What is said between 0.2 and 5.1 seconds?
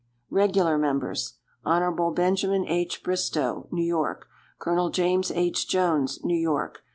Regular Members. Hon. Benj. H. Bristow, New York. Col.